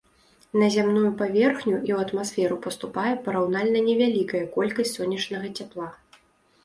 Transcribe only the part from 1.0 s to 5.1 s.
паверхню і у атмасферу паступае параўнальна невялікая колькасць